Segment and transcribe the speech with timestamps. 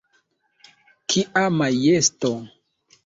[1.13, 2.33] Kia majesto!